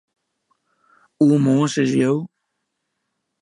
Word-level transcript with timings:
Oaremoarn, 1.23 1.71
sizze 1.73 2.01
jo? 2.01 2.15